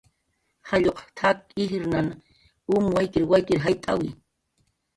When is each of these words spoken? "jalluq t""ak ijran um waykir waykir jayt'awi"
"jalluq 0.67 0.99
t""ak 1.17 1.37
ijran 1.63 2.07
um 2.73 2.85
waykir 2.95 3.23
waykir 3.31 3.59
jayt'awi" 3.65 4.09